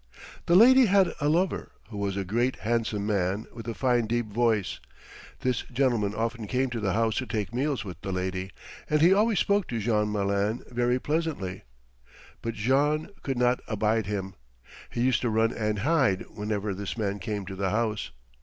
[0.47, 4.33] The lady had a lover who was a great, handsome man with a fine deep
[4.33, 4.79] voice.
[5.41, 8.49] This gentleman often came to the house to take meals with the lady,
[8.89, 11.65] and he always spoke to Jean Malin very pleasantly;
[12.41, 14.33] but Jean could not abide him.
[14.89, 18.09] He used to run and hide whenever this man came to the house.